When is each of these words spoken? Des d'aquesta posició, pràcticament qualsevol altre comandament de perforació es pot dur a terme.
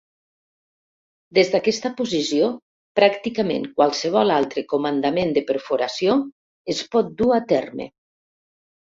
Des 1.37 1.49
d'aquesta 1.55 1.89
posició, 1.97 2.47
pràcticament 2.99 3.67
qualsevol 3.81 4.33
altre 4.37 4.63
comandament 4.73 5.35
de 5.35 5.43
perforació 5.51 6.15
es 6.75 6.81
pot 6.95 7.13
dur 7.21 7.29
a 7.37 7.39
terme. 7.53 7.87